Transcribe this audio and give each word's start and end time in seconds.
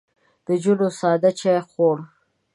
نجونو 0.47 0.87
ساده 0.99 1.31
چای 1.39 1.59
خوړ. 1.69 1.97